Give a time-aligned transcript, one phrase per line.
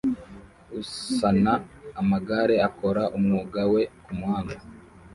[0.81, 1.53] Usana
[2.01, 4.57] amagare akora umwuga we kumuhanda